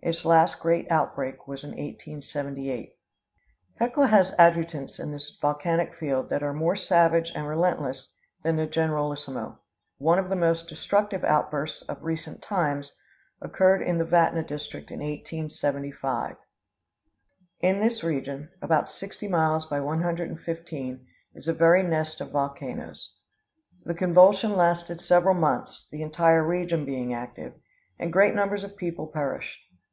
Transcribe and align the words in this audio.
Its 0.00 0.24
last 0.24 0.60
great 0.60 0.88
outbreak 0.92 1.48
was 1.48 1.64
in 1.64 1.70
1878. 1.70 2.96
Hecla 3.78 4.06
has 4.06 4.32
adjutants 4.38 4.98
in 5.00 5.10
this 5.10 5.36
volcanic 5.42 5.92
field 5.92 6.30
that 6.30 6.40
are 6.42 6.52
more 6.54 6.76
savage 6.76 7.32
and 7.34 7.48
relentless 7.48 8.14
than 8.44 8.54
the 8.56 8.64
generalissimo. 8.68 9.58
One 9.98 10.18
of 10.20 10.28
the 10.30 10.36
most 10.36 10.68
destructive 10.68 11.24
outbursts 11.24 11.82
of 11.82 12.00
recent 12.04 12.40
times 12.42 12.92
occurred 13.42 13.82
in 13.82 13.98
the 13.98 14.04
Vatna 14.04 14.46
district 14.46 14.92
in 14.92 15.00
1875. 15.00 16.36
In 17.60 17.80
this 17.80 18.04
region, 18.04 18.50
about 18.62 18.88
sixty 18.88 19.26
[Illustration: 19.26 19.34
MT. 19.34 19.34
HECLA.] 19.34 19.50
miles 19.50 19.66
by 19.66 19.80
one 19.80 20.02
hundred 20.02 20.30
and 20.30 20.40
fifteen, 20.40 21.06
is 21.34 21.48
a 21.48 21.52
very 21.52 21.82
nest 21.82 22.20
of 22.20 22.30
volcanoes. 22.30 23.14
The 23.84 23.94
convulsion 23.94 24.56
lasted 24.56 25.00
several 25.00 25.34
months, 25.34 25.88
the 25.90 26.02
entire 26.02 26.46
region 26.46 26.84
being 26.86 27.12
active; 27.12 27.52
and 27.98 28.12
great 28.12 28.34
numbers 28.34 28.62
of 28.62 28.76
people 28.76 29.08
perished. 29.08 29.58